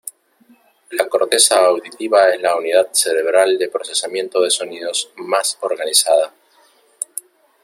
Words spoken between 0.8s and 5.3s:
La corteza auditiva es la unidad cerebral de procesamiento de sonidos